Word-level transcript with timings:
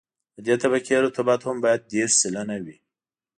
د 0.35 0.37
دې 0.47 0.55
طبقې 0.63 0.95
رطوبت 1.05 1.39
هم 1.43 1.57
باید 1.65 1.81
دېرش 1.93 2.13
سلنه 2.21 2.57
وي 2.63 2.77